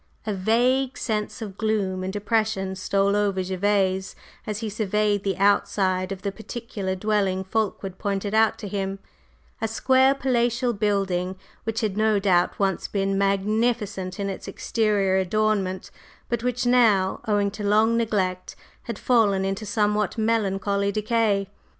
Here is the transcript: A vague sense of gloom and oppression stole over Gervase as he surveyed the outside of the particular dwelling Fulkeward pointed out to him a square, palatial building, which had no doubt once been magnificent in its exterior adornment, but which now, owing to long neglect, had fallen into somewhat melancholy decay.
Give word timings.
A 0.25 0.33
vague 0.33 0.97
sense 0.97 1.43
of 1.43 1.59
gloom 1.59 2.03
and 2.03 2.15
oppression 2.15 2.75
stole 2.75 3.15
over 3.15 3.43
Gervase 3.43 4.15
as 4.47 4.57
he 4.61 4.67
surveyed 4.67 5.21
the 5.23 5.37
outside 5.37 6.11
of 6.11 6.23
the 6.23 6.31
particular 6.31 6.95
dwelling 6.95 7.43
Fulkeward 7.43 7.99
pointed 7.99 8.33
out 8.33 8.57
to 8.57 8.67
him 8.67 8.97
a 9.61 9.67
square, 9.67 10.15
palatial 10.15 10.73
building, 10.73 11.35
which 11.65 11.81
had 11.81 11.97
no 11.97 12.17
doubt 12.17 12.57
once 12.57 12.87
been 12.87 13.15
magnificent 13.15 14.19
in 14.19 14.27
its 14.27 14.47
exterior 14.47 15.17
adornment, 15.17 15.91
but 16.29 16.41
which 16.41 16.65
now, 16.65 17.21
owing 17.27 17.51
to 17.51 17.63
long 17.63 17.95
neglect, 17.95 18.55
had 18.85 18.97
fallen 18.97 19.45
into 19.45 19.67
somewhat 19.67 20.17
melancholy 20.17 20.91
decay. 20.91 21.47